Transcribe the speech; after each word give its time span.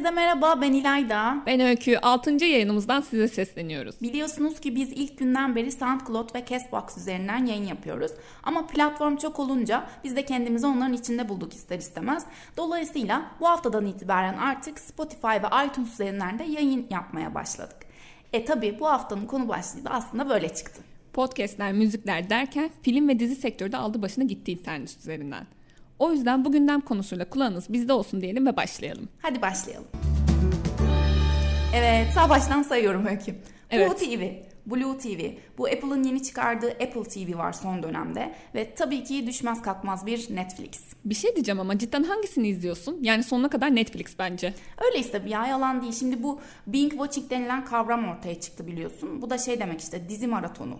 Herkese 0.00 0.14
merhaba 0.14 0.60
ben 0.60 0.72
İlayda. 0.72 1.42
Ben 1.46 1.60
Öykü. 1.60 1.98
6. 1.98 2.44
yayınımızdan 2.44 3.00
size 3.00 3.28
sesleniyoruz. 3.28 4.00
Biliyorsunuz 4.02 4.60
ki 4.60 4.76
biz 4.76 4.92
ilk 4.92 5.18
günden 5.18 5.56
beri 5.56 5.72
SoundCloud 5.72 6.34
ve 6.34 6.44
Castbox 6.44 6.96
üzerinden 6.96 7.46
yayın 7.46 7.66
yapıyoruz. 7.66 8.12
Ama 8.42 8.66
platform 8.66 9.16
çok 9.16 9.38
olunca 9.38 9.86
biz 10.04 10.16
de 10.16 10.24
kendimizi 10.24 10.66
onların 10.66 10.92
içinde 10.92 11.28
bulduk 11.28 11.54
ister 11.54 11.78
istemez. 11.78 12.26
Dolayısıyla 12.56 13.30
bu 13.40 13.48
haftadan 13.48 13.86
itibaren 13.86 14.38
artık 14.38 14.78
Spotify 14.78 15.26
ve 15.26 15.66
iTunes 15.66 15.92
üzerinden 15.92 16.38
de 16.38 16.44
yayın 16.44 16.86
yapmaya 16.90 17.34
başladık. 17.34 17.76
E 18.32 18.44
tabi 18.44 18.76
bu 18.80 18.86
haftanın 18.86 19.26
konu 19.26 19.48
başlığı 19.48 19.84
da 19.84 19.90
aslında 19.90 20.28
böyle 20.28 20.54
çıktı. 20.54 20.82
Podcastler, 21.12 21.72
müzikler 21.72 22.30
derken 22.30 22.70
film 22.82 23.08
ve 23.08 23.18
dizi 23.18 23.36
sektörü 23.36 23.72
de 23.72 23.76
aldı 23.76 24.02
başına 24.02 24.24
gitti 24.24 24.52
internet 24.52 24.96
üzerinden. 24.98 25.46
O 26.00 26.12
yüzden 26.12 26.44
bu 26.44 26.52
gündem 26.52 26.80
konusuyla 26.80 27.24
kulağınız 27.30 27.72
bizde 27.72 27.92
olsun 27.92 28.20
diyelim 28.20 28.46
ve 28.46 28.56
başlayalım. 28.56 29.08
Hadi 29.22 29.42
başlayalım. 29.42 29.88
Evet 31.74 32.12
sağ 32.14 32.28
baştan 32.28 32.62
sayıyorum 32.62 33.06
Öykü. 33.06 33.34
Evet. 33.70 33.90
Blue 33.90 33.96
TV, 33.96 34.22
Blue 34.70 34.98
TV. 34.98 35.36
Bu 35.58 35.66
Apple'ın 35.66 36.04
yeni 36.04 36.22
çıkardığı 36.22 36.70
Apple 36.70 37.02
TV 37.02 37.38
var 37.38 37.52
son 37.52 37.82
dönemde. 37.82 38.34
Ve 38.54 38.74
tabii 38.74 39.04
ki 39.04 39.26
düşmez 39.26 39.62
kalkmaz 39.62 40.06
bir 40.06 40.36
Netflix. 40.36 40.80
Bir 41.04 41.14
şey 41.14 41.34
diyeceğim 41.34 41.60
ama 41.60 41.78
cidden 41.78 42.02
hangisini 42.02 42.48
izliyorsun? 42.48 42.98
Yani 43.02 43.22
sonuna 43.22 43.48
kadar 43.48 43.74
Netflix 43.74 44.18
bence. 44.18 44.54
Öyle 44.84 45.10
tabii 45.10 45.30
ya 45.30 45.46
yalan 45.46 45.82
değil. 45.82 45.92
Şimdi 45.92 46.22
bu 46.22 46.40
Bing 46.66 46.90
Watching 46.90 47.30
denilen 47.30 47.64
kavram 47.64 48.08
ortaya 48.08 48.40
çıktı 48.40 48.66
biliyorsun. 48.66 49.22
Bu 49.22 49.30
da 49.30 49.38
şey 49.38 49.60
demek 49.60 49.80
işte 49.80 50.08
dizi 50.08 50.26
maratonu. 50.26 50.78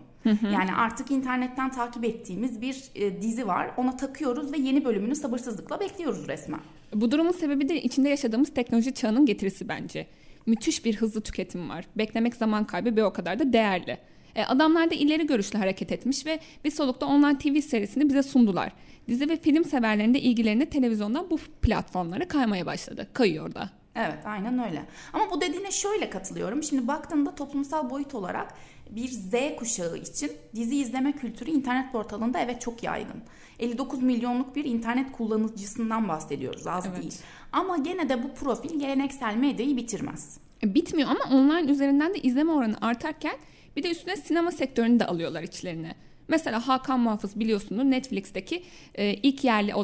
Yani 0.52 0.74
artık 0.74 1.10
internetten 1.10 1.70
takip 1.70 2.04
ettiğimiz 2.04 2.60
bir 2.60 2.82
e, 2.94 3.22
dizi 3.22 3.46
var. 3.46 3.70
Ona 3.76 3.96
takıyoruz 3.96 4.52
ve 4.52 4.58
yeni 4.58 4.84
bölümünü 4.84 5.16
sabırsızlıkla 5.16 5.80
bekliyoruz 5.80 6.28
resmen. 6.28 6.60
Bu 6.94 7.10
durumun 7.10 7.32
sebebi 7.32 7.68
de 7.68 7.82
içinde 7.82 8.08
yaşadığımız 8.08 8.54
teknoloji 8.54 8.94
çağının 8.94 9.26
getirisi 9.26 9.68
bence 9.68 10.06
müthiş 10.50 10.84
bir 10.84 10.96
hızlı 10.96 11.20
tüketim 11.20 11.68
var. 11.68 11.84
Beklemek 11.98 12.34
zaman 12.34 12.64
kaybı 12.64 12.96
bir 12.96 13.02
o 13.02 13.12
kadar 13.12 13.38
da 13.38 13.52
değerli. 13.52 13.98
E, 14.34 14.44
adamlar 14.44 14.90
da 14.90 14.94
ileri 14.94 15.26
görüşlü 15.26 15.58
hareket 15.58 15.92
etmiş 15.92 16.26
ve 16.26 16.40
bir 16.64 16.70
solukta 16.70 17.06
online 17.06 17.38
TV 17.38 17.60
serisini 17.60 18.08
bize 18.08 18.22
sundular. 18.22 18.72
Dizi 19.08 19.28
ve 19.28 19.36
film 19.36 19.64
severlerinde 19.64 20.20
ilgilerini 20.20 20.66
televizyondan 20.66 21.30
bu 21.30 21.38
platformlara 21.38 22.28
kaymaya 22.28 22.66
başladı. 22.66 23.08
Kayıyor 23.12 23.54
da. 23.54 23.70
Evet 23.96 24.26
aynen 24.26 24.68
öyle. 24.68 24.82
Ama 25.12 25.30
bu 25.30 25.40
dediğine 25.40 25.70
şöyle 25.70 26.10
katılıyorum. 26.10 26.62
Şimdi 26.62 26.88
baktığında 26.88 27.34
toplumsal 27.34 27.90
boyut 27.90 28.14
olarak 28.14 28.54
bir 28.96 29.08
Z 29.08 29.56
kuşağı 29.58 29.96
için 29.96 30.32
dizi 30.54 30.76
izleme 30.76 31.12
kültürü 31.12 31.50
internet 31.50 31.92
portalında 31.92 32.38
evet 32.38 32.60
çok 32.60 32.82
yaygın. 32.82 33.22
59 33.58 34.02
milyonluk 34.02 34.56
bir 34.56 34.64
internet 34.64 35.12
kullanıcısından 35.12 36.08
bahsediyoruz 36.08 36.66
az 36.66 36.86
evet. 36.86 37.02
değil. 37.02 37.14
Ama 37.52 37.76
gene 37.76 38.08
de 38.08 38.22
bu 38.22 38.34
profil 38.34 38.80
geleneksel 38.80 39.34
medyayı 39.36 39.76
bitirmez. 39.76 40.38
E, 40.62 40.74
bitmiyor 40.74 41.08
ama 41.08 41.36
online 41.36 41.72
üzerinden 41.72 42.14
de 42.14 42.18
izleme 42.18 42.52
oranı 42.52 42.76
artarken 42.80 43.36
bir 43.76 43.82
de 43.82 43.90
üstüne 43.90 44.16
sinema 44.16 44.50
sektörünü 44.50 45.00
de 45.00 45.06
alıyorlar 45.06 45.42
içlerine. 45.42 45.94
Mesela 46.28 46.68
Hakan 46.68 47.00
Muhafız 47.00 47.40
biliyorsunuz 47.40 47.84
Netflix'teki 47.84 48.64
e, 48.94 49.14
ilk 49.14 49.44
yerli 49.44 49.74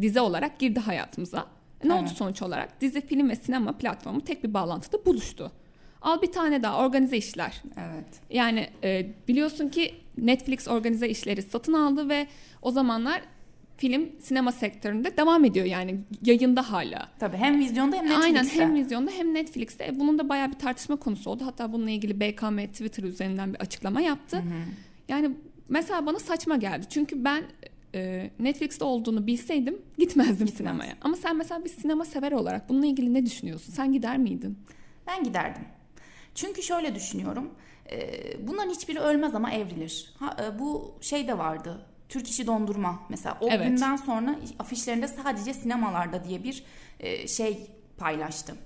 dizi 0.00 0.20
olarak 0.20 0.58
girdi 0.58 0.80
hayatımıza. 0.80 1.46
Ne 1.84 1.92
evet. 1.92 2.02
oldu 2.02 2.10
sonuç 2.10 2.42
olarak? 2.42 2.80
Dizi, 2.80 3.00
film 3.00 3.30
ve 3.30 3.36
sinema 3.36 3.72
platformu 3.72 4.20
tek 4.20 4.44
bir 4.44 4.54
bağlantıda 4.54 5.04
buluştu. 5.04 5.52
Al 6.06 6.22
bir 6.22 6.32
tane 6.32 6.62
daha 6.62 6.78
organize 6.78 7.16
işler. 7.16 7.62
Evet. 7.76 8.06
Yani 8.30 8.68
e, 8.84 9.06
biliyorsun 9.28 9.68
ki 9.68 9.94
Netflix 10.18 10.68
organize 10.68 11.08
işleri 11.08 11.42
satın 11.42 11.72
aldı 11.72 12.08
ve 12.08 12.26
o 12.62 12.70
zamanlar 12.70 13.22
film 13.76 14.08
sinema 14.20 14.52
sektöründe 14.52 15.16
devam 15.16 15.44
ediyor 15.44 15.66
yani 15.66 16.00
yayında 16.22 16.72
hala. 16.72 17.08
Tabii 17.18 17.36
hem 17.36 17.58
vizyonda 17.58 17.96
hem 17.96 18.04
Netflix'te. 18.04 18.26
Aynen 18.38 18.44
hem 18.44 18.74
vizyonda 18.74 19.10
hem 19.10 19.34
Netflix'te. 19.34 20.00
Bunun 20.00 20.18
da 20.18 20.28
bayağı 20.28 20.48
bir 20.48 20.58
tartışma 20.58 20.96
konusu 20.96 21.30
oldu. 21.30 21.46
Hatta 21.46 21.72
bununla 21.72 21.90
ilgili 21.90 22.20
BKM 22.20 22.58
Twitter 22.66 23.02
üzerinden 23.02 23.54
bir 23.54 23.58
açıklama 23.58 24.00
yaptı. 24.00 24.36
Hı 24.36 24.40
hı. 24.40 24.62
Yani 25.08 25.30
mesela 25.68 26.06
bana 26.06 26.18
saçma 26.18 26.56
geldi. 26.56 26.86
Çünkü 26.90 27.24
ben 27.24 27.42
e, 27.94 28.30
Netflix'te 28.38 28.84
olduğunu 28.84 29.26
bilseydim 29.26 29.78
gitmezdim 29.98 30.46
Gitmez. 30.46 30.54
sinemaya. 30.54 30.96
Ama 31.02 31.16
sen 31.16 31.36
mesela 31.36 31.64
bir 31.64 31.70
sinema 31.70 32.04
sever 32.04 32.32
olarak 32.32 32.68
bununla 32.68 32.86
ilgili 32.86 33.14
ne 33.14 33.26
düşünüyorsun? 33.26 33.72
Sen 33.72 33.92
gider 33.92 34.18
miydin? 34.18 34.58
Ben 35.06 35.24
giderdim. 35.24 35.62
Çünkü 36.36 36.62
şöyle 36.62 36.94
düşünüyorum. 36.94 37.50
E, 37.90 38.08
bunların 38.48 38.70
hiçbiri 38.70 38.98
ölmez 39.00 39.34
ama 39.34 39.50
evrilir. 39.50 40.14
Ha, 40.18 40.36
e, 40.42 40.58
bu 40.58 40.94
şey 41.00 41.28
de 41.28 41.38
vardı. 41.38 41.86
Türk 42.08 42.28
işi 42.30 42.46
dondurma 42.46 43.00
mesela. 43.08 43.38
O 43.40 43.48
evet. 43.50 43.68
günden 43.68 43.96
sonra 43.96 44.36
afişlerinde 44.58 45.08
sadece 45.08 45.54
sinemalarda 45.54 46.24
diye 46.24 46.44
bir 46.44 46.64
e, 47.00 47.28
şey 47.28 47.70
paylaştım. 47.98 48.58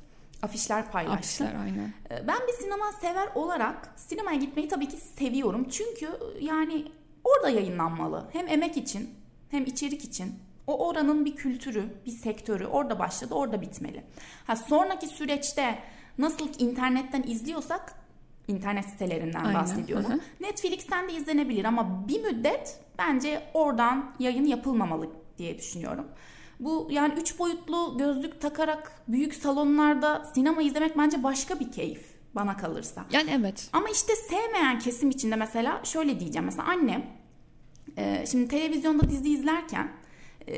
Afişler 0.43 0.93
paylaştım. 0.93 1.47
Afişler 1.47 1.61
aynen. 1.65 1.93
Ben 2.11 2.39
bir 2.49 2.53
sinema 2.53 2.93
sever 2.93 3.29
olarak 3.35 3.95
sinemaya 3.97 4.39
gitmeyi 4.39 4.69
tabii 4.69 4.89
ki 4.89 4.97
seviyorum. 4.97 5.69
Çünkü 5.71 6.09
yani 6.41 6.93
orada 7.25 7.49
yayınlanmalı. 7.49 8.29
Hem 8.33 8.49
emek 8.49 8.77
için 8.77 9.11
hem 9.51 9.65
içerik 9.65 10.05
için. 10.05 10.35
O 10.67 10.87
oranın 10.89 11.25
bir 11.25 11.37
kültürü, 11.37 11.85
bir 12.07 12.11
sektörü 12.11 12.67
orada 12.67 12.99
başladı, 12.99 13.35
orada 13.35 13.61
bitmeli. 13.61 14.05
Ha 14.47 14.57
sonraki 14.57 15.07
süreçte 15.07 15.79
nasıl 16.19 16.49
internetten 16.59 17.23
izliyorsak 17.23 17.95
internet 18.49 18.85
sitelerinden 18.85 19.45
Aynen. 19.45 19.55
bahsediyorum. 19.55 20.11
Hı 20.11 20.15
hı. 20.15 20.21
Netflix'ten 20.41 21.09
de 21.09 21.13
izlenebilir 21.13 21.65
ama 21.65 22.09
bir 22.09 22.23
müddet 22.23 22.81
bence 22.99 23.43
oradan 23.55 24.15
yayın 24.19 24.45
yapılmamalı 24.45 25.11
diye 25.39 25.59
düşünüyorum. 25.59 26.07
Bu 26.61 26.89
yani 26.91 27.15
üç 27.21 27.39
boyutlu 27.39 27.95
gözlük 27.99 28.41
takarak 28.41 28.93
büyük 29.09 29.35
salonlarda 29.35 30.25
sinema 30.35 30.63
izlemek 30.63 30.99
bence 30.99 31.23
başka 31.23 31.61
bir 31.61 31.73
keyif 31.73 32.05
bana 32.35 32.57
kalırsa. 32.57 33.05
Yani 33.13 33.31
evet. 33.41 33.69
Ama 33.73 33.89
işte 33.89 34.13
sevmeyen 34.17 34.79
kesim 34.79 35.11
içinde 35.11 35.37
mesela 35.37 35.81
şöyle 35.85 36.21
diyeceğim. 36.21 36.45
Mesela 36.45 36.69
annem 36.69 37.07
e, 37.97 38.27
şimdi 38.27 38.49
televizyonda 38.49 39.11
dizi 39.11 39.29
izlerken 39.29 39.93
e, 40.47 40.55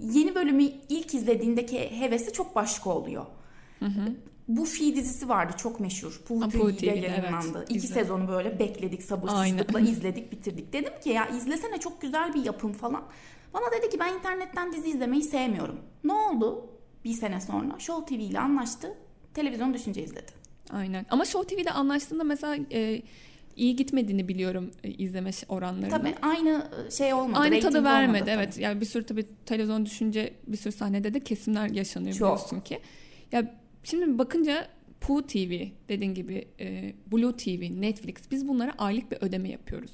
yeni 0.00 0.34
bölümü 0.34 0.62
ilk 0.88 1.14
izlediğindeki 1.14 2.00
hevesi 2.00 2.32
çok 2.32 2.54
başka 2.54 2.90
oluyor. 2.90 3.26
Hı 3.78 3.86
hı. 3.86 4.14
Bu 4.48 4.64
Fi 4.64 4.96
dizisi 4.96 5.28
vardı 5.28 5.52
çok 5.56 5.80
meşhur. 5.80 6.20
Puh 6.28 6.50
TV'de 6.50 6.86
yayınlandı. 6.86 7.58
Evet, 7.58 7.70
İki 7.70 7.76
izledim. 7.76 7.94
sezonu 7.94 8.28
böyle 8.28 8.58
bekledik 8.58 9.02
sabırsızlıkla 9.02 9.78
Aynen. 9.78 9.92
izledik 9.92 10.32
bitirdik. 10.32 10.72
Dedim 10.72 10.92
ki 11.04 11.10
ya 11.10 11.28
izlesene 11.28 11.80
çok 11.80 12.02
güzel 12.02 12.34
bir 12.34 12.44
yapım 12.44 12.72
falan. 12.72 13.04
Bana 13.54 13.64
dedi 13.78 13.90
ki 13.90 13.98
ben 14.00 14.14
internetten 14.14 14.72
dizi 14.72 14.88
izlemeyi 14.88 15.22
sevmiyorum. 15.22 15.78
Ne 16.04 16.12
oldu? 16.12 16.70
Bir 17.04 17.12
sene 17.12 17.40
sonra 17.40 17.78
Show 17.78 18.16
TV 18.16 18.20
ile 18.20 18.40
anlaştı. 18.40 18.94
Televizyon 19.34 19.74
düşünce 19.74 20.02
izledi. 20.02 20.32
Aynen. 20.70 21.06
Ama 21.10 21.24
Show 21.24 21.56
TV'de 21.56 21.70
anlaştığında 21.70 22.24
mesela 22.24 22.56
e, 22.72 23.02
iyi 23.56 23.76
gitmediğini 23.76 24.28
biliyorum 24.28 24.70
e, 24.84 24.90
izleme 24.90 25.30
oranlarının. 25.48 25.90
Tabii 25.90 26.14
aynı 26.22 26.70
e, 26.86 26.90
şey 26.90 27.14
olmadı. 27.14 27.40
Aynı 27.40 27.60
tadı 27.60 27.84
vermedi 27.84 28.22
olmadı, 28.22 28.30
evet. 28.34 28.58
Yani 28.58 28.80
bir 28.80 28.86
sürü 28.86 29.06
tabii 29.06 29.26
televizyon 29.46 29.86
düşünce 29.86 30.34
bir 30.46 30.56
sürü 30.56 30.72
sahnede 30.72 31.14
de 31.14 31.20
kesimler 31.20 31.68
yaşanıyor 31.68 32.14
Çok. 32.16 32.28
biliyorsun 32.28 32.60
ki. 32.60 32.80
Ya 33.32 33.54
Şimdi 33.84 34.18
bakınca 34.18 34.68
Poo 35.00 35.22
TV 35.22 35.66
dediğin 35.88 36.14
gibi 36.14 36.48
e, 36.60 36.92
Blue 37.12 37.36
TV, 37.36 37.80
Netflix 37.80 38.14
biz 38.30 38.48
bunlara 38.48 38.72
aylık 38.78 39.12
bir 39.12 39.18
ödeme 39.20 39.48
yapıyoruz. 39.48 39.92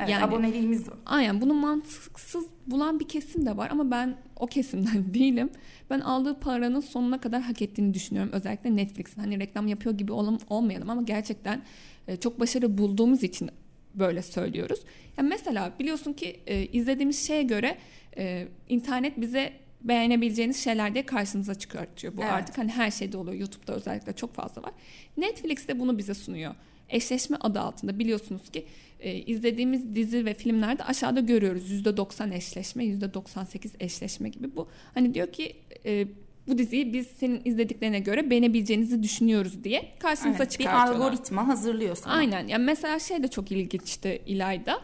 Evet, 0.00 0.10
yani, 0.10 0.24
aboneliğimiz 0.24 0.88
var. 0.88 0.96
Aynen 1.06 1.40
bunu 1.40 1.54
mantıksız 1.54 2.46
bulan 2.66 3.00
bir 3.00 3.08
kesim 3.08 3.46
de 3.46 3.56
var 3.56 3.68
ama 3.70 3.90
ben 3.90 4.16
o 4.36 4.46
kesimden 4.46 5.14
değilim. 5.14 5.50
Ben 5.90 6.00
aldığı 6.00 6.40
paranın 6.40 6.80
sonuna 6.80 7.20
kadar 7.20 7.42
hak 7.42 7.62
ettiğini 7.62 7.94
düşünüyorum. 7.94 8.32
Özellikle 8.32 8.76
Netflix'in 8.76 9.20
hani 9.20 9.40
reklam 9.40 9.66
yapıyor 9.66 9.98
gibi 9.98 10.12
olam, 10.12 10.38
olmayalım 10.48 10.90
ama 10.90 11.02
gerçekten 11.02 11.62
e, 12.08 12.16
çok 12.16 12.40
başarı 12.40 12.78
bulduğumuz 12.78 13.22
için 13.22 13.50
böyle 13.94 14.22
söylüyoruz. 14.22 14.80
Yani 15.18 15.28
mesela 15.28 15.72
biliyorsun 15.78 16.12
ki 16.12 16.40
e, 16.46 16.66
izlediğimiz 16.66 17.26
şeye 17.26 17.42
göre 17.42 17.78
e, 18.16 18.48
internet 18.68 19.20
bize 19.20 19.52
beğenebileceğiniz 19.80 20.64
şeyler 20.64 20.94
diye 20.94 21.06
karşınıza 21.06 21.54
çıkartıyor. 21.54 22.16
Bu 22.16 22.22
evet. 22.22 22.32
artık 22.32 22.58
hani 22.58 22.70
her 22.70 22.90
şeyde 22.90 23.16
oluyor. 23.16 23.36
YouTube'da 23.36 23.74
özellikle 23.74 24.12
çok 24.12 24.34
fazla 24.34 24.62
var. 24.62 24.72
Netflix 25.16 25.68
de 25.68 25.80
bunu 25.80 25.98
bize 25.98 26.14
sunuyor. 26.14 26.54
Eşleşme 26.88 27.36
adı 27.40 27.60
altında 27.60 27.98
biliyorsunuz 27.98 28.50
ki 28.50 28.66
e, 29.00 29.14
izlediğimiz 29.14 29.94
dizi 29.94 30.24
ve 30.24 30.34
filmlerde 30.34 30.84
aşağıda 30.84 31.20
görüyoruz 31.20 31.72
%90 31.72 32.34
eşleşme, 32.34 32.84
%98 32.84 33.70
eşleşme 33.80 34.28
gibi. 34.28 34.56
Bu 34.56 34.68
hani 34.94 35.14
diyor 35.14 35.32
ki 35.32 35.56
e, 35.86 36.06
bu 36.48 36.58
diziyi 36.58 36.92
biz 36.92 37.06
senin 37.06 37.42
izlediklerine 37.44 38.00
göre 38.00 38.30
beğenebileceğinizi 38.30 39.02
düşünüyoruz 39.02 39.64
diye 39.64 39.92
karşınıza 39.98 40.42
evet, 40.42 40.50
çıkartıyorlar. 40.50 40.94
Bir 40.94 41.04
algoritma 41.04 41.48
hazırlıyor 41.48 41.96
sana. 41.96 42.14
Aynen. 42.14 42.46
Yani 42.46 42.64
mesela 42.64 42.98
şey 42.98 43.22
de 43.22 43.28
çok 43.28 43.52
ilginçti 43.52 44.22
İlayda. 44.26 44.80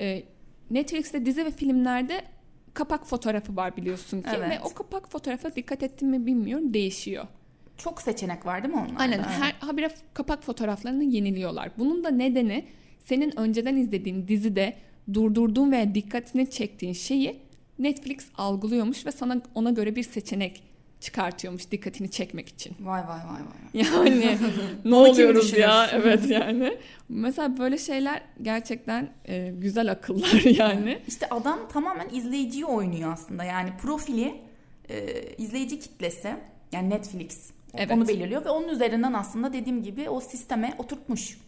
E, 0.00 0.22
Netflix'te 0.70 1.26
dizi 1.26 1.44
ve 1.44 1.50
filmlerde 1.50 2.22
kapak 2.74 3.06
fotoğrafı 3.06 3.56
var 3.56 3.76
biliyorsun 3.76 4.22
ki 4.22 4.30
evet. 4.36 4.50
ve 4.50 4.60
o 4.60 4.74
kapak 4.74 5.12
fotoğrafa 5.12 5.54
dikkat 5.54 5.82
ettim 5.82 6.08
mi 6.08 6.26
bilmiyorum 6.26 6.74
değişiyor. 6.74 7.26
Çok 7.76 8.02
seçenek 8.02 8.46
var 8.46 8.62
değil 8.62 8.74
mi 8.74 8.80
onlarda? 8.80 8.98
Aynen. 9.02 9.22
Her 9.22 9.52
habire 9.60 9.90
kapak 10.14 10.44
fotoğraflarını 10.44 11.04
yeniliyorlar. 11.04 11.70
Bunun 11.78 12.04
da 12.04 12.10
nedeni 12.10 12.64
senin 12.98 13.38
önceden 13.38 13.76
izlediğin 13.76 14.28
dizide 14.28 14.76
durdurduğun 15.14 15.72
veya 15.72 15.94
dikkatini 15.94 16.50
çektiğin 16.50 16.92
şeyi 16.92 17.40
Netflix 17.78 18.28
algılıyormuş 18.38 19.06
ve 19.06 19.12
sana 19.12 19.42
ona 19.54 19.70
göre 19.70 19.96
bir 19.96 20.02
seçenek 20.02 20.62
çıkartıyormuş 21.02 21.70
dikkatini 21.70 22.10
çekmek 22.10 22.48
için. 22.48 22.76
Vay 22.80 23.00
vay 23.00 23.08
vay 23.08 23.42
vay. 23.42 23.82
Yani 23.92 24.38
ne 24.84 24.94
oluyoruz 24.94 25.52
ya? 25.58 25.88
Evet 25.92 26.30
yani. 26.30 26.78
Mesela 27.08 27.58
böyle 27.58 27.78
şeyler 27.78 28.22
gerçekten 28.42 29.10
e, 29.24 29.52
güzel 29.58 29.92
akıllar 29.92 30.40
yani. 30.58 30.98
İşte 31.08 31.28
adam 31.30 31.68
tamamen 31.72 32.08
izleyiciyi 32.12 32.64
oynuyor 32.64 33.12
aslında. 33.12 33.44
Yani 33.44 33.70
profili 33.82 34.34
e, 34.88 35.22
izleyici 35.38 35.78
kitlesi 35.80 36.36
yani 36.72 36.90
Netflix 36.90 37.50
Evet. 37.74 37.90
onu 37.90 38.08
belirliyor 38.08 38.44
ve 38.44 38.50
onun 38.50 38.68
üzerinden 38.68 39.12
aslında 39.12 39.52
dediğim 39.52 39.82
gibi 39.82 40.08
o 40.08 40.20
sisteme 40.20 40.74
oturtmuş. 40.78 41.38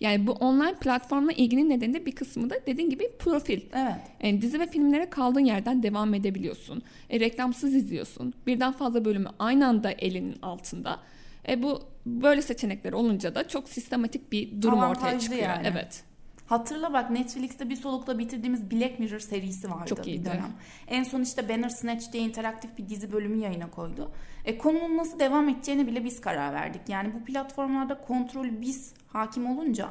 Yani 0.00 0.26
bu 0.26 0.32
online 0.32 0.74
platformla 0.74 1.32
ilginin 1.32 1.70
nedeni 1.70 1.94
de 1.94 2.06
bir 2.06 2.12
kısmı 2.12 2.50
da 2.50 2.54
dediğin 2.66 2.90
gibi 2.90 3.10
profil. 3.18 3.60
Evet. 3.74 3.94
Yani 4.22 4.42
dizi 4.42 4.60
ve 4.60 4.66
filmlere 4.66 5.10
kaldığın 5.10 5.44
yerden 5.44 5.82
devam 5.82 6.14
edebiliyorsun. 6.14 6.82
E, 7.10 7.20
reklamsız 7.20 7.74
izliyorsun. 7.74 8.34
Birden 8.46 8.72
fazla 8.72 9.04
bölümü 9.04 9.28
aynı 9.38 9.66
anda 9.66 9.90
elinin 9.90 10.36
altında. 10.42 11.00
E, 11.48 11.62
bu 11.62 11.82
böyle 12.06 12.42
seçenekler 12.42 12.92
olunca 12.92 13.34
da 13.34 13.48
çok 13.48 13.68
sistematik 13.68 14.32
bir 14.32 14.62
durum 14.62 14.78
ortaya 14.82 15.18
çıkıyor. 15.18 15.42
yani. 15.42 15.68
Evet. 15.72 16.04
Hatırla 16.46 16.92
bak 16.92 17.10
Netflix'te 17.10 17.68
bir 17.70 17.76
solukta 17.76 18.18
bitirdiğimiz 18.18 18.70
Black 18.70 18.98
Mirror 18.98 19.18
serisi 19.18 19.70
vardı 19.70 19.88
Çok 19.88 19.98
bir 19.98 20.04
iyiydi. 20.04 20.24
dönem. 20.24 20.52
En 20.88 21.02
son 21.02 21.20
işte 21.22 21.48
Bandersnatch 21.48 22.12
diye 22.12 22.22
interaktif 22.22 22.78
bir 22.78 22.88
dizi 22.88 23.12
bölümü 23.12 23.36
yayına 23.36 23.70
koydu. 23.70 24.10
E, 24.44 24.58
konunun 24.58 24.96
nasıl 24.96 25.18
devam 25.18 25.48
edeceğine 25.48 25.86
bile 25.86 26.04
biz 26.04 26.20
karar 26.20 26.52
verdik. 26.54 26.82
Yani 26.88 27.14
bu 27.14 27.24
platformlarda 27.24 28.00
kontrolü 28.00 28.60
biz 28.60 28.94
hakim 29.08 29.46
olunca 29.46 29.90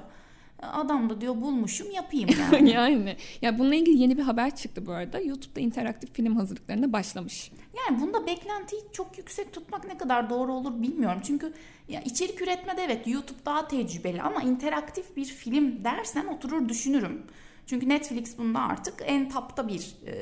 adam 0.62 1.10
da 1.10 1.22
diyor 1.22 1.36
bulmuşum 1.36 1.92
yapayım 1.92 2.30
yani. 2.52 2.70
yani. 2.70 3.18
Ya 3.42 3.60
bununla 3.60 3.76
ilgili 3.76 4.02
yeni 4.02 4.18
bir 4.18 4.22
haber 4.22 4.56
çıktı 4.56 4.86
bu 4.86 4.92
arada. 4.92 5.20
YouTube'da 5.20 5.60
interaktif 5.60 6.14
film 6.14 6.36
hazırlıklarına 6.36 6.94
başlamış. 6.94 7.52
Yani 7.78 8.02
bunda 8.02 8.28
beklentiyi 8.28 8.82
çok 8.92 9.18
yüksek 9.18 9.54
tutmak 9.54 9.88
ne 9.88 9.98
kadar 9.98 10.30
doğru 10.30 10.54
olur 10.54 10.82
bilmiyorum. 10.82 11.22
Çünkü 11.24 11.54
ya 11.90 12.02
içerik 12.02 12.42
üretmede 12.42 12.84
evet 12.84 13.08
YouTube 13.08 13.46
daha 13.46 13.68
tecrübeli 13.68 14.22
ama 14.22 14.42
interaktif 14.42 15.16
bir 15.16 15.26
film 15.26 15.84
dersen 15.84 16.26
oturur 16.26 16.70
düşünürüm. 16.70 17.22
Çünkü 17.66 17.90
Netflix 17.90 18.38
bunda 18.38 18.60
artık 18.60 18.94
en 19.06 19.30
tapta 19.30 19.68
bir 19.68 19.96
e, 20.08 20.14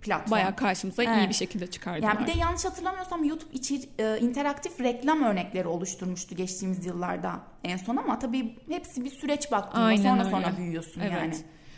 platform. 0.00 0.30
Bayağı 0.30 0.56
karşımıza 0.56 1.02
iyi 1.02 1.08
Evet. 1.08 1.28
bir 1.28 1.34
şekilde 1.34 1.66
çıkardılar. 1.66 2.08
Yani 2.14 2.26
bir 2.26 2.34
de 2.34 2.38
yanlış 2.38 2.64
hatırlamıyorsam 2.64 3.24
YouTube 3.24 3.52
içeri, 3.52 3.80
e, 3.98 4.18
interaktif 4.20 4.80
reklam 4.80 5.22
örnekleri 5.22 5.68
oluşturmuştu 5.68 6.34
geçtiğimiz 6.36 6.86
yıllarda 6.86 7.40
en 7.64 7.76
son 7.76 7.96
ama 7.96 8.18
tabii 8.18 8.56
hepsi 8.68 9.04
bir 9.04 9.10
süreç 9.10 9.52
baktığında 9.52 9.84
Aynen 9.84 10.02
sonra 10.02 10.20
öyle. 10.20 10.30
sonra 10.30 10.56
büyüyorsun 10.58 11.00
Evet. 11.00 11.12
yani. 11.12 11.34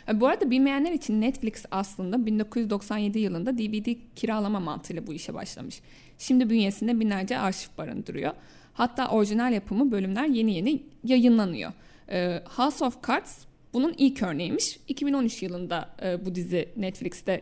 E, 0.09 0.19
Bu 0.21 0.27
arada 0.27 0.49
bilmeyenler 0.51 0.91
için 0.91 1.21
Netflix 1.21 1.65
aslında 1.71 2.25
1997 2.25 3.19
yılında 3.19 3.57
DVD 3.57 3.95
kiralama 4.15 4.59
mantığıyla 4.59 5.07
bu 5.07 5.13
işe 5.13 5.33
başlamış. 5.33 5.81
Şimdi 6.17 6.49
bünyesinde 6.49 6.99
binlerce 6.99 7.39
arşiv 7.39 7.69
barındırıyor. 7.77 8.33
Hatta 8.73 9.07
orijinal 9.07 9.53
yapımı 9.53 9.91
bölümler 9.91 10.25
yeni 10.25 10.53
yeni 10.55 10.83
yayınlanıyor. 11.03 11.71
E, 12.09 12.43
House 12.55 12.85
of 12.85 13.07
Cards 13.07 13.37
bunun 13.73 13.93
ilk 13.97 14.23
örneğiymiş. 14.23 14.79
2013 14.87 15.43
yılında 15.43 15.89
e, 16.03 16.25
bu 16.25 16.35
dizi 16.35 16.69
Netflix'te 16.77 17.41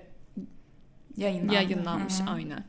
Yayınlandı. 1.18 1.54
yayınlanmış 1.54 2.20
Hı 2.20 2.24
hı. 2.24 2.30
aynen. 2.30 2.64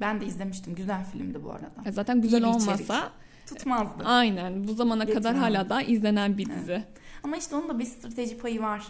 Ben 0.00 0.20
de 0.20 0.26
izlemiştim. 0.26 0.74
Güzel 0.74 1.04
filmdi 1.04 1.44
bu 1.44 1.50
arada. 1.52 1.68
E, 1.86 1.92
Zaten 1.92 2.22
güzel 2.22 2.42
İyi 2.42 2.46
olmasa 2.46 3.12
Tutmazdı. 3.46 4.04
aynen 4.04 4.68
bu 4.68 4.74
zamana 4.74 5.06
kadar 5.06 5.14
Getirmem. 5.32 5.40
hala 5.40 5.68
da 5.68 5.82
izlenen 5.82 6.38
bir 6.38 6.48
Evet. 6.50 6.58
dizi. 6.60 6.84
Ama 7.22 7.36
işte 7.36 7.56
onun 7.56 7.68
da 7.68 7.78
bir 7.78 7.84
strateji 7.84 8.38
payı 8.38 8.60
var. 8.62 8.86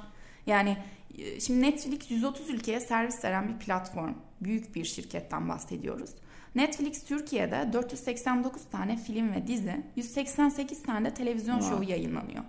Yani 0.46 0.76
e, 1.18 1.40
şimdi 1.40 1.62
Netflix 1.62 2.10
130 2.10 2.50
ülkeye 2.50 2.80
servis 2.80 3.24
veren 3.24 3.48
bir 3.48 3.64
platform. 3.64 4.14
Büyük 4.40 4.74
bir 4.74 4.84
şirketten 4.84 5.48
bahsediyoruz. 5.48 6.10
Netflix 6.54 7.04
Türkiye'de 7.04 7.70
489 7.72 8.62
tane 8.72 8.96
film 8.96 9.32
ve 9.32 9.46
dizi, 9.46 9.84
188 9.96 10.82
tane 10.82 11.10
de 11.10 11.14
televizyon 11.14 11.58
Wow. 11.58 11.76
şovu 11.76 11.90
yayınlanıyor. 11.90 12.44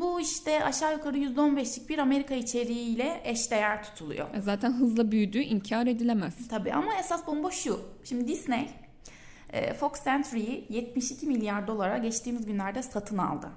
Bu 0.00 0.20
işte 0.20 0.64
aşağı 0.64 0.92
yukarı 0.92 1.18
%15'lik 1.18 1.88
bir 1.88 1.98
Amerika 1.98 2.34
içeriğiyle 2.34 3.20
eşdeğer 3.24 3.84
tutuluyor. 3.84 4.34
E, 4.34 4.40
Zaten 4.40 4.72
hızla 4.72 5.12
büyüdüğü 5.12 5.40
inkar 5.42 5.86
edilemez. 5.86 6.48
Tabii 6.48 6.72
ama 6.72 6.94
esas 6.94 7.26
bomba 7.26 7.50
şu. 7.50 7.80
Şimdi 8.04 8.28
Disney 8.28 8.70
e, 9.52 9.74
Fox 9.74 10.04
Century'yi 10.04 10.66
72 10.68 11.26
milyar 11.26 11.66
dolara 11.66 11.98
geçtiğimiz 11.98 12.46
günlerde 12.46 12.82
satın 12.82 13.18
aldı. 13.18 13.50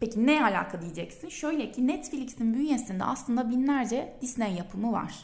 Peki 0.00 0.26
ne 0.26 0.44
alaka 0.44 0.82
diyeceksin? 0.82 1.28
Şöyle 1.28 1.72
ki 1.72 1.86
Netflix'in 1.86 2.54
bünyesinde 2.54 3.04
aslında 3.04 3.50
binlerce 3.50 4.12
Disney 4.22 4.52
yapımı 4.54 4.92
var. 4.92 5.14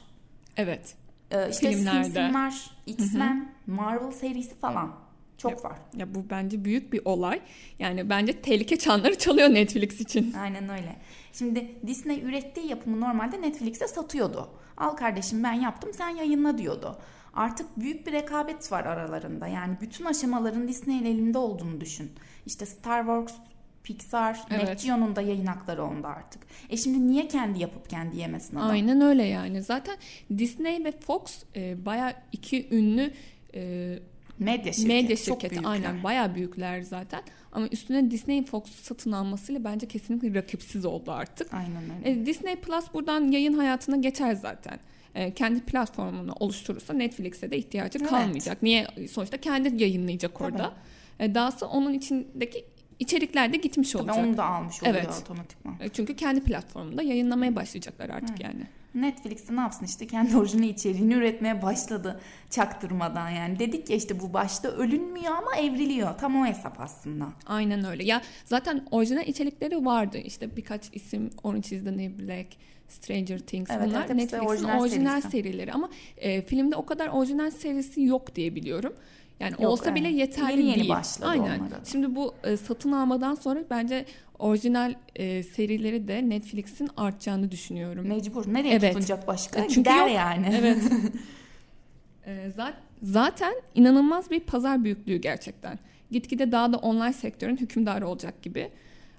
Evet. 0.57 0.95
E, 1.31 1.51
işte 1.51 1.71
Filmlerde. 1.71 2.05
Simpsonlar, 2.05 2.71
X-Men, 2.87 3.53
Marvel 3.67 4.11
serisi 4.11 4.55
falan. 4.59 5.08
Çok 5.39 5.51
Yap. 5.51 5.65
var. 5.65 5.79
Ya 5.97 6.15
bu 6.15 6.31
bence 6.31 6.65
büyük 6.65 6.93
bir 6.93 7.01
olay. 7.05 7.41
Yani 7.79 8.11
bence 8.11 8.33
tehlike 8.33 8.79
çanları 8.79 9.19
çalıyor 9.19 9.49
Netflix 9.49 10.01
için. 10.01 10.33
Aynen 10.33 10.69
öyle. 10.69 10.97
Şimdi 11.33 11.75
Disney 11.87 12.23
ürettiği 12.23 12.67
yapımı 12.67 13.01
normalde 13.01 13.43
Netflix'e 13.43 13.89
satıyordu. 13.89 14.49
Al 14.77 14.97
kardeşim 14.97 15.45
ben 15.45 15.53
yaptım 15.53 15.91
sen 15.95 16.09
yayınla 16.09 16.59
diyordu. 16.59 16.99
Artık 17.35 17.67
büyük 17.81 18.07
bir 18.07 18.13
rekabet 18.13 18.73
var 18.73 18.85
aralarında. 18.85 19.47
Yani 19.47 19.77
bütün 19.81 20.05
aşamaların 20.05 20.69
Disney'in 20.69 21.05
elinde 21.05 21.39
olduğunu 21.39 21.81
düşün. 21.81 22.13
İşte 22.47 22.67
Star 22.67 23.01
Wars, 23.01 23.35
Pixar, 23.83 24.41
Evet. 24.51 24.69
Net 24.69 24.83
Geo'nun 24.83 25.17
da 25.17 25.21
yayın 25.21 25.47
hakları 25.47 25.85
onda 25.85 26.09
artık. 26.09 26.43
E 26.71 26.77
şimdi 26.77 27.07
niye 27.07 27.29
kendi 27.29 27.61
yapıp 27.61 27.91
kendi 27.91 28.17
yemesin 28.17 28.57
adam? 28.57 28.71
Aynen 28.71 29.01
öyle 29.01 29.25
yani. 29.25 29.63
Zaten 29.63 29.97
Disney 30.39 30.85
ve 30.85 30.93
Fox 30.93 31.43
e, 31.57 31.87
bayağı 31.87 32.13
iki 32.33 32.75
ünlü 32.75 33.13
e, 33.55 33.95
Medya 34.39 34.73
şirketi. 34.73 34.89
medya 34.89 35.17
çok 35.17 35.25
şirketi 35.25 35.51
büyükler. 35.51 35.71
aynen 35.71 36.03
bayağı 36.03 36.35
büyükler 36.35 36.83
zaten. 36.83 37.21
Ama 37.53 37.67
üstüne 37.73 38.11
Disney 38.11 38.45
Fox'u 38.45 38.83
satın 38.83 39.13
almasıyla 39.13 39.65
bence 39.65 39.89
kesinlikle 39.89 40.35
rakipsiz 40.35 40.85
oldu 40.85 41.11
artık. 41.13 41.55
Aynen 41.55 41.83
öyle. 41.99 42.11
E, 42.23 42.27
Disney 42.27 42.57
Plus 42.57 42.85
buradan 42.95 43.31
yayın 43.31 43.53
hayatına 43.53 43.97
geçer 43.97 44.35
zaten. 44.35 44.79
E, 45.15 45.35
kendi 45.35 45.61
platformunu 45.61 46.33
oluşturursa 46.41 46.93
Netflix'e 46.95 47.51
de 47.51 47.59
ihtiyacı 47.59 47.99
Evet. 47.99 48.11
kalmayacak. 48.11 48.63
Niye? 48.63 48.87
Sonuçta 49.11 49.37
kendi 49.37 49.83
yayınlayacak 49.83 50.39
Tabii. 50.39 50.53
orada. 50.53 50.73
E, 51.21 51.35
dahası 51.35 51.67
onun 51.67 51.93
içindeki 51.93 52.65
içerikler 52.99 53.53
de 53.53 53.57
gitmiş 53.57 53.91
Tabii 53.93 54.03
olacak. 54.03 54.27
onu 54.27 54.37
da 54.37 54.45
almış 54.45 54.83
oluyor 54.83 54.97
Evet. 54.97 55.21
otomatikman. 55.23 55.75
E, 55.81 55.89
Çünkü 55.89 56.17
kendi 56.17 56.41
platformunda 56.41 57.03
yayınlamaya 57.03 57.57
başlayacaklar 57.57 58.09
artık 58.11 58.31
Evet. 58.31 58.41
yani. 58.41 58.67
Netflix 58.95 59.49
de 59.49 59.57
ne 59.57 59.61
yapsın 59.61 59.85
işte 59.85 60.07
kendi 60.07 60.37
orijinal 60.37 60.69
içeriğini 60.69 61.15
üretmeye 61.15 61.63
başladı 61.63 62.21
çaktırmadan 62.51 63.31
yani. 63.31 63.59
Dedik 63.59 63.91
ya 63.91 63.97
işte 63.97 64.21
bu 64.21 64.33
başta 64.33 64.69
ölünmüyor 64.69 65.35
ama 65.35 65.57
evriliyor. 65.57 66.19
Tam 66.19 66.43
o 66.43 66.47
hesap 66.47 66.81
aslında. 66.81 67.27
Aynen 67.47 67.85
öyle. 67.85 68.05
Ya 68.05 68.23
zaten 68.45 68.87
orijinal 68.91 69.27
içerikleri 69.27 69.85
vardı. 69.85 70.19
İşte 70.19 70.57
birkaç 70.57 70.83
isim 70.93 71.31
Orange 71.43 71.77
is 71.77 71.85
the 71.85 71.97
New 71.97 72.27
Black, 72.27 72.47
Stranger 72.89 73.39
Things 73.39 73.71
Evet, 73.71 73.89
bunlar 73.89 74.01
evet, 74.07 74.15
Netflix'in 74.15 74.47
orijinal 74.47 74.81
orijinal, 74.81 75.21
serisi. 75.21 75.31
serileri 75.31 75.73
ama 75.73 75.91
e, 76.17 76.43
filmde 76.43 76.77
o 76.77 76.87
kadar 76.87 77.09
orijinal 77.09 77.51
serisi 77.51 78.03
yok 78.03 78.37
diye 78.37 78.55
biliyorum. 78.55 78.93
Yani 79.41 79.53
Yok, 79.53 79.73
olsa 79.73 79.95
bile 79.95 80.09
evet. 80.09 80.19
yeterli 80.19 80.53
Yeni 80.61 80.67
yeni 80.71 80.77
değil. 80.77 80.89
başladı 80.89 81.29
Aynen. 81.31 81.59
onlara. 81.59 81.81
Şimdi 81.85 82.15
bu 82.15 82.35
e, 82.45 82.57
satın 82.57 82.93
almadan 82.93 83.35
sonra 83.35 83.65
bence 83.71 84.05
orijinal 84.39 84.95
e, 85.17 85.43
serileri 85.43 86.09
de 86.09 86.29
Netflix'in 86.29 86.89
artacağını 86.97 87.51
düşünüyorum. 87.51 88.07
Mecbur. 88.09 88.45
Nereye 88.55 88.75
Evet. 88.75 88.93
tutunacak 88.93 89.27
başka? 89.27 89.61
E, 89.61 89.69
çünkü 89.69 89.75
Gider 89.81 90.07
yok. 90.07 90.17
yani. 90.17 90.47
Evet. 90.61 90.79
Za- 92.57 92.75
Zaten 93.03 93.55
inanılmaz 93.75 94.31
bir 94.31 94.41
pazar 94.41 94.85
büyüklüğü 94.85 95.17
gerçekten. 95.17 95.79
Gitgide 96.11 96.53
daha 96.53 96.73
da 96.73 96.77
online 96.77 97.13
sektörün 97.13 97.57
hükümdarı 97.57 98.09
olacak 98.09 98.43
gibi. 98.43 98.71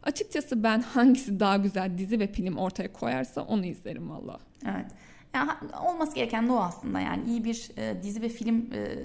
Açıkçası 0.03 0.63
ben 0.63 0.81
hangisi 0.81 1.39
daha 1.39 1.57
güzel 1.57 1.97
dizi 1.97 2.19
ve 2.19 2.27
film 2.27 2.57
ortaya 2.57 2.93
koyarsa 2.93 3.41
onu 3.41 3.65
izlerim 3.65 4.09
valla. 4.09 4.39
Evet. 4.65 4.85
Ya, 5.33 5.47
ha- 5.47 5.59
olması 5.89 6.15
gereken 6.15 6.47
de 6.47 6.51
o 6.51 6.57
aslında 6.57 6.99
yani 6.99 7.23
iyi 7.29 7.43
bir 7.43 7.69
e, 7.77 8.03
dizi 8.03 8.21
ve 8.21 8.29
film 8.29 8.57
e, 8.73 8.95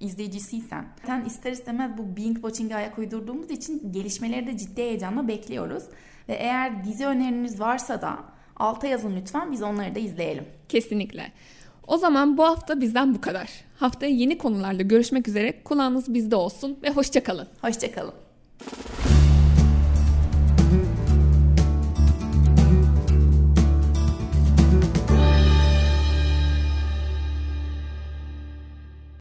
izleyicisiysen. 0.00 0.84
Sen 1.06 1.24
ister 1.24 1.52
istemez 1.52 1.90
bu 1.98 2.16
Being 2.16 2.34
Watching'e 2.34 2.76
ayak 2.76 2.98
uydurduğumuz 2.98 3.50
için 3.50 3.92
gelişmeleri 3.92 4.46
de 4.46 4.58
ciddi 4.58 4.82
heyecanla 4.82 5.28
bekliyoruz. 5.28 5.82
Ve 6.28 6.34
eğer 6.34 6.84
dizi 6.84 7.06
öneriniz 7.06 7.60
varsa 7.60 8.02
da 8.02 8.18
alta 8.56 8.86
yazın 8.86 9.16
lütfen 9.16 9.52
biz 9.52 9.62
onları 9.62 9.94
da 9.94 9.98
izleyelim. 9.98 10.44
Kesinlikle. 10.68 11.32
O 11.86 11.96
zaman 11.96 12.38
bu 12.38 12.44
hafta 12.44 12.80
bizden 12.80 13.14
bu 13.14 13.20
kadar. 13.20 13.50
Haftaya 13.76 14.12
yeni 14.12 14.38
konularla 14.38 14.82
görüşmek 14.82 15.28
üzere. 15.28 15.62
Kulağınız 15.64 16.14
bizde 16.14 16.36
olsun 16.36 16.78
ve 16.82 16.90
hoşçakalın. 16.90 17.48
Hoşçakalın. 17.60 18.14